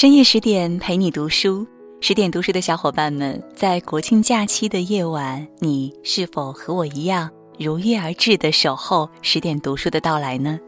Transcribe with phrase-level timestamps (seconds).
[0.00, 1.66] 深夜十点陪你读书，
[2.00, 7.28] 十点读书的小伙伴们，在国庆假期的夜晚，你是否和我一样
[7.58, 10.58] 如约而至的守候十点读书的到来呢？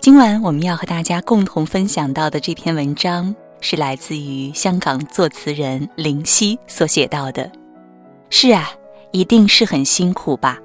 [0.00, 7.50] 今晚我们要和大家共同分享到的这篇文章，是来自于香港作词人林夕所写到的。
[8.28, 8.68] 是啊，
[9.12, 10.58] 一定是很辛苦吧？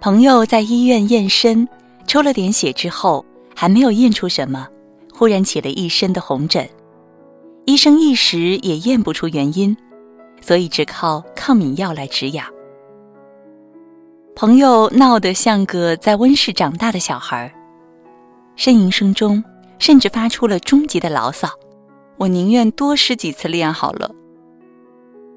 [0.00, 1.68] 朋友在医院验身。
[2.06, 4.66] 抽了点血之后，还没有验出什么，
[5.12, 6.68] 忽然起了一身的红疹，
[7.66, 9.76] 医生一时也验不出原因，
[10.40, 12.46] 所以只靠抗敏药来止痒。
[14.34, 17.52] 朋友闹得像个在温室长大的小孩，
[18.56, 19.42] 呻吟声中
[19.78, 21.48] 甚至发出了终极的牢骚
[22.16, 24.10] ：“我宁愿多失几次恋好了。”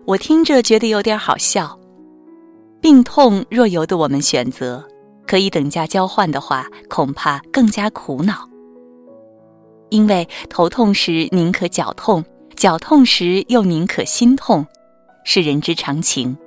[0.05, 1.77] 我听着觉得有点好笑，
[2.80, 4.84] 病痛若由得我们选择。
[5.33, 8.48] 可以等价交换的话，恐怕更加苦恼。
[9.90, 12.23] 因为头痛时宁可脚痛，
[12.55, 14.63] 脚痛时又宁可心痛，
[15.23, 16.37] 是人之常情。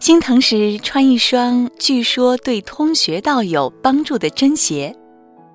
[0.00, 4.92] 心疼时穿一双据说对通穴道有帮助的针鞋，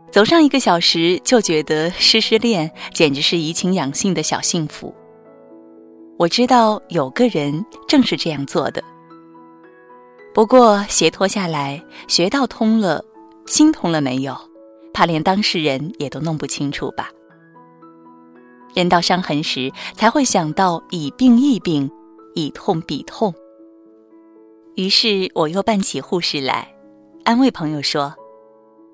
[0.09, 4.95] 走上一个小时就觉得失失恋简直是怡情养性的小幸福。
[6.17, 8.81] 我知道有个人正是这样做的。
[10.40, 13.04] 不过鞋脱下来，穴道通了，
[13.45, 14.34] 心通了没有？
[14.94, 17.09] 怕连当事人也都弄不清楚吧。
[18.73, 21.92] 人到伤痕时，才会想到以病易病，
[22.36, 23.34] 以痛比痛。
[24.76, 26.73] 于是我又扮起护士来，
[27.26, 28.16] 安慰朋友说：“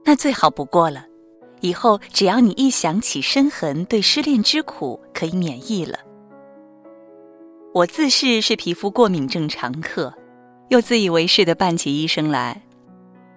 [0.04, 1.06] 那最好不过了，
[1.62, 6.00] 以后只要你一想起深痕对失恋之苦，可以免疫了。”
[7.72, 10.12] 我自视是皮肤过敏症常客。
[10.70, 12.62] 又自以为是的扮起医生来，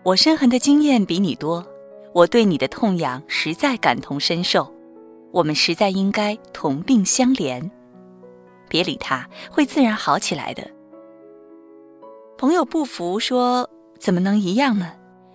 [0.02, 1.66] 我深痕的经验比你多，
[2.14, 4.72] 我对你的痛痒实在感同身受，
[5.30, 7.70] 我们实在应该同病相怜。
[8.68, 10.70] 别理他，会自然好起来的。
[12.38, 13.68] 朋友不服说
[14.00, 14.92] ：“怎么能一样呢？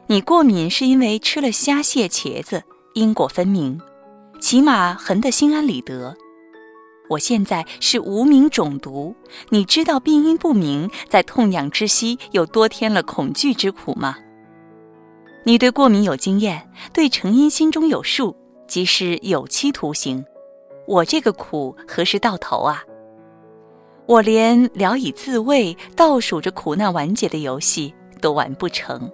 [0.08, 3.80] 你过敏是因为吃了虾蟹茄子，因果分明，
[4.40, 6.16] 起码痕得心安理得。”
[7.14, 9.16] 我现在是无名肿毒，
[9.50, 14.18] 你知道病因不明，在痛痒之息又多添了恐惧之苦吗？
[15.44, 18.36] 你对过敏有经验，对成因心中有数，
[18.68, 20.26] 即是有期徒刑。
[20.88, 22.84] 我这个苦何时到头啊？
[24.08, 29.10] 我连聊以自慰、倒数着苦难完结的游戏都完不成。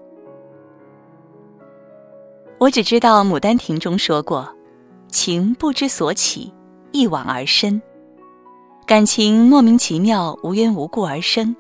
[2.60, 4.56] 我只知道《牡丹亭》中说过
[5.12, 6.54] ：“情不知所起。”
[6.92, 7.80] 一往而深，
[8.90, 11.56] 感情莫名其妙、无缘无故而生，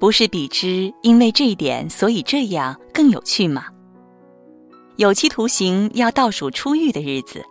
[0.00, 3.66] 不是比之因为这一点所以这样更有趣吗？
[4.96, 7.44] 有期徒刑要倒数出狱的日子，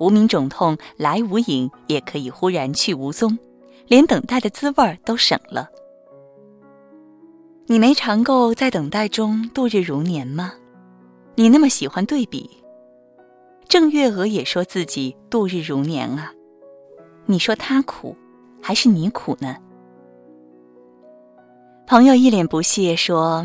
[0.00, 3.38] 无名肿痛来无影也可以忽然去无踪，
[3.86, 5.68] 连等待的滋味儿都省了。
[7.66, 10.54] 你没尝够在等待中度日如年吗？
[11.36, 12.50] 你那么喜欢对比，
[13.68, 16.32] 郑月娥也说自己度日如年啊。
[17.26, 18.16] 你说他苦，
[18.62, 19.56] 还是你苦呢？
[21.86, 23.44] 朋友一脸不屑说：“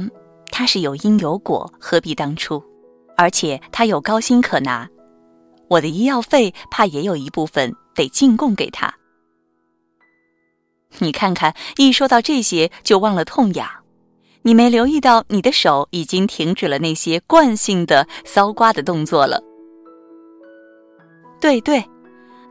[0.52, 2.64] 他是有因有果，何必当初？
[3.18, 4.88] 而且他有高薪可拿，
[5.68, 8.94] 我的医药费怕也有一部分得进贡给他。
[11.00, 13.68] 你看看，一说到这些就忘了痛痒，
[14.44, 19.42] 你没留意到你的手已经停止了那些惯性的搔刮的动作了。
[21.42, 21.84] 对对。”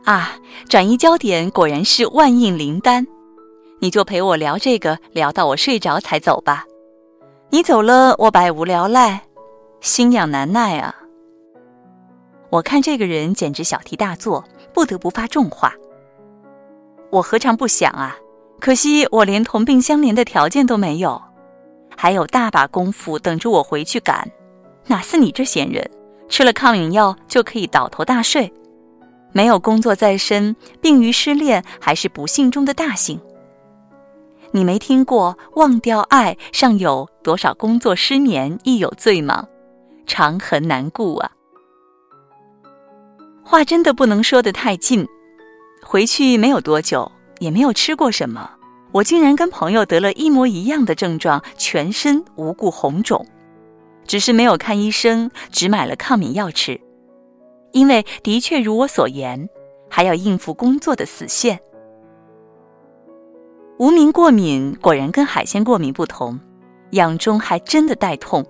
[0.05, 0.31] 啊，
[0.69, 3.05] 转移焦点果然是万应灵丹，
[3.79, 6.63] 你就陪我聊这个，聊到我睡着才走吧。
[7.49, 9.23] 你走了，我百无聊赖，
[9.81, 10.93] 心痒难耐啊。
[12.51, 14.45] 我看这个人简直小题大做，
[14.75, 15.73] 不得不发重话。
[17.09, 18.15] 我何尝不想啊？
[18.59, 21.19] 可惜我连同病相怜的条件都没有，
[21.97, 24.29] 还有大把功夫等着我回去赶。
[24.85, 25.89] 哪似你这闲人，
[26.29, 28.51] 吃了抗敏药就可以倒头大睡。
[29.35, 33.19] 没有工作在身，病于失恋，还是不幸中的大幸。
[34.51, 39.45] 你没听过“忘掉爱，尚有多少工作失眠亦有罪”吗？
[40.07, 41.29] 长恨难顾啊！
[43.43, 45.05] 话真的不能说得太近。
[45.83, 48.49] 回去没有多久，也没有吃过什么，
[48.93, 53.27] 我竟然跟朋友得了一模一样的症状，全身无故红肿，
[54.07, 56.79] 只是没有看医生，只买了抗敏药吃。
[57.75, 59.49] 因为的确如我所言，
[59.89, 61.59] 还要应付工作的死线。
[63.77, 66.39] 无名过敏果然跟海鲜过敏不同，
[66.91, 68.45] 痒中还真的带痛，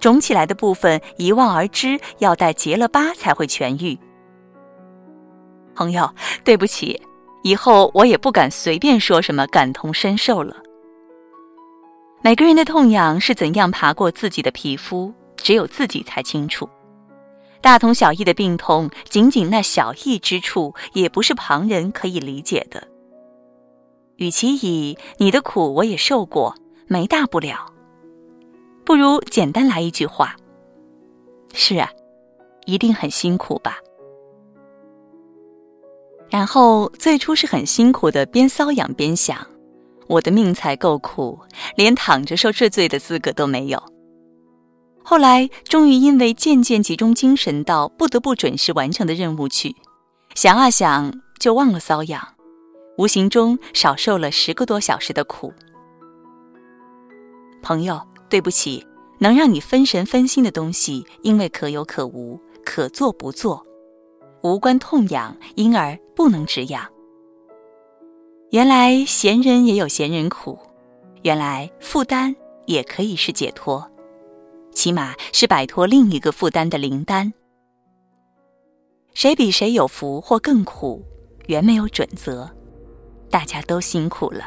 [0.00, 3.96] 肿起来的部分一望而知，要待结了疤才会痊愈。
[5.76, 6.12] 朋友，
[6.42, 7.00] 对不起，
[7.44, 10.56] 以后我也不敢随便说什么感同身受了。
[12.22, 16.68] 每个人的痛痒是怎样爬过自己的皮肤，只有自己才清楚。
[17.60, 22.86] 大同小异的病痛，仅仅那小异之处，也不是旁人可以理解的。
[24.16, 26.54] 与其以你的苦我也受过，
[26.86, 27.72] 没大不了，
[28.84, 30.36] 不如简单来一句话：
[31.52, 31.90] 是啊，
[32.66, 33.78] 一定很辛苦吧。
[36.30, 39.46] 然后最初是很辛苦的，边瘙痒边想。
[40.08, 41.38] 我的命才够苦，
[41.76, 43.82] 连躺着受治罪的资格都没有。
[45.10, 49.74] 后来终于因为渐渐集中精神到不得不准时完成的任务去，
[50.34, 52.22] 想啊想就忘了瘙痒，
[52.98, 55.50] 无形中少受了十个多小时的苦。
[57.62, 58.86] 朋友，对不起，
[59.18, 63.64] 能让你分神分心的东西，因为可有可无，可做不做，
[64.42, 66.86] 无关痛痒，因而不能止痒。
[68.50, 70.58] 原来闲人也有闲人苦，
[71.22, 73.90] 原来负担也可以是解脱，
[74.78, 77.32] 起码是摆脱另一个负担的灵丹。
[79.12, 81.04] 谁比谁有福或更苦，
[81.46, 82.48] 原没有准则，
[83.28, 84.44] 大家都辛苦了。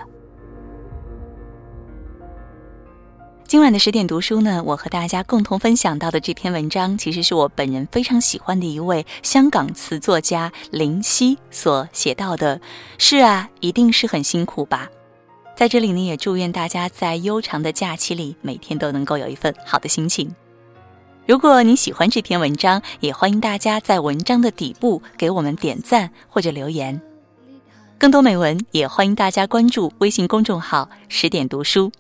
[3.45, 12.62] 今晚的十点读书呢，我和大家共同分享到的这篇文章，其实是我本人非常喜欢的一位香港词作家林夕所写到的。
[12.98, 14.89] 是啊，一定是很辛苦吧。
[15.61, 20.33] 在这里呢，也祝愿大家在悠长的假期里，每天都能够有一份好的心情。
[21.27, 26.99] 如果你喜欢这篇文章，也欢迎大家在文章的底部给我们点赞或者留言。
[27.99, 31.91] 更多美文，也欢迎大家关注微信公众号“十点读书”。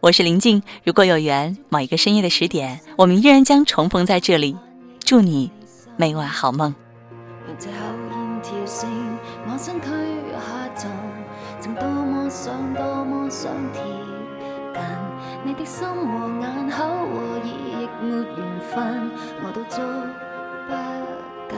[0.00, 4.54] 我是林静，如果有缘，某一个深夜的十点，我们依然将重逢在这里。
[5.00, 5.50] 祝你
[5.96, 6.74] 每晚好梦。
[13.38, 13.82] 想贴
[14.72, 14.82] 近
[15.44, 19.10] 你的心和眼口和耳亦没缘份
[19.44, 19.76] 我都捉
[20.66, 20.72] 不
[21.50, 21.54] 紧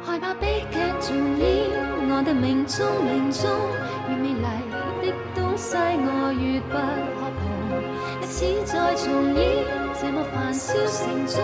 [0.00, 1.68] 害怕悲剧重演
[2.08, 3.52] 我的命中命中
[4.08, 4.32] 越美
[5.02, 6.78] 丽的东西我越不
[7.18, 7.44] 可碰
[8.22, 9.62] 历史在重演
[10.00, 11.36] 这么繁嚣城中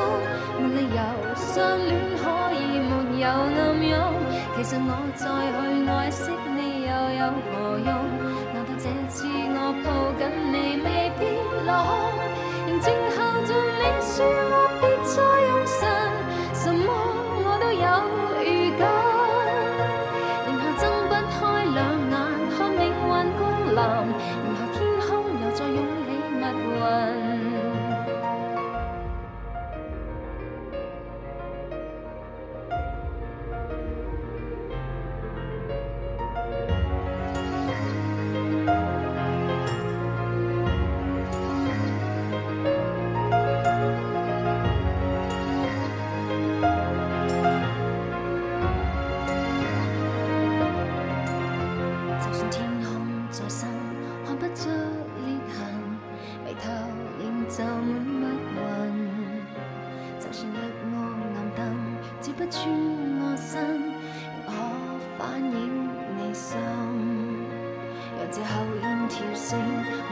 [0.59, 1.01] 没理由
[1.37, 2.25] 相恋可
[2.57, 4.25] 以没有暗涌
[4.57, 8.25] 其实我再去爱惜你又有何用
[8.85, 11.25] 这次我抱紧你，未必
[11.65, 12.21] 落空。
[12.67, 13.17] 仍静候
[13.47, 13.51] 着
[13.81, 15.17] 你说我别再
[15.49, 15.81] 用神，
[16.53, 16.93] 什么
[17.47, 17.89] 我都有
[18.45, 18.47] 预
[18.77, 18.85] 感。
[20.45, 22.15] 然后睁不开两眼
[22.53, 23.09] 看命运
[23.39, 23.43] 光
[23.73, 23.73] 临，
[24.45, 24.74] 然后。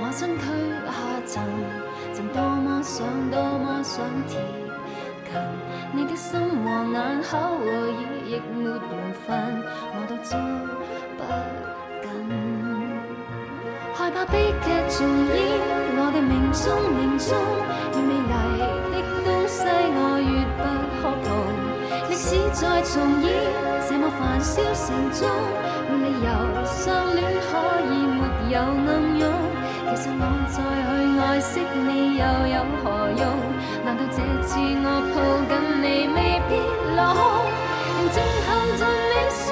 [0.00, 0.44] 我身躯
[0.84, 0.90] 下
[1.26, 1.42] 沉，
[2.12, 4.38] 曾多么想，多么想贴
[5.24, 5.32] 近
[5.92, 7.64] 你的心和眼口和耳，
[8.26, 8.72] 亦没缘
[9.24, 9.30] 分，
[9.94, 10.30] 我都捉
[11.16, 11.20] 不
[12.02, 12.06] 紧。
[13.94, 15.38] 害怕悲剧重演，
[15.96, 17.30] 我的命中命中，
[17.94, 18.60] 越美丽
[18.92, 20.62] 的东西我越不
[21.00, 21.02] 可
[22.32, 22.52] 只。
[22.52, 23.32] 再重演，
[23.88, 25.26] 这么繁嚣城中，
[25.90, 26.28] 没理由
[26.64, 27.48] 相恋可
[27.90, 28.20] 以没
[28.52, 29.22] 有暗涌。
[29.88, 30.54] 其实我再
[30.86, 32.22] 去爱惜你又
[32.54, 32.84] 有何
[33.18, 33.20] 用？
[33.84, 35.16] 难道这次我抱
[35.48, 35.84] 紧你
[36.14, 36.50] 未必
[36.94, 37.20] 落空？
[37.98, 38.48] 仍静候
[38.78, 39.42] 着你说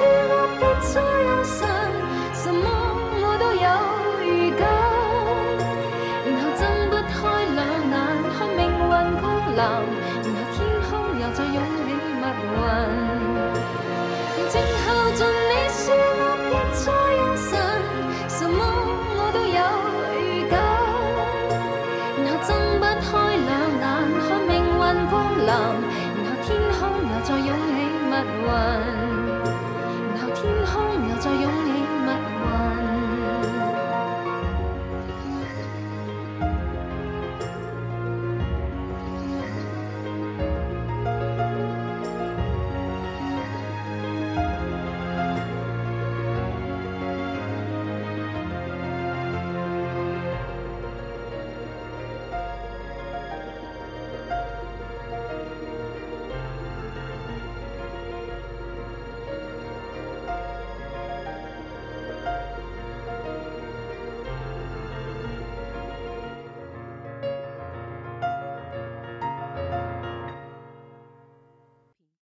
[28.61, 29.00] one.